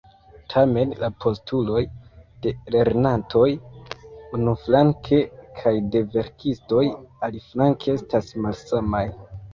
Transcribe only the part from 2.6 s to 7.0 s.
lernantoj, unuflanke, kaj de verkistoj,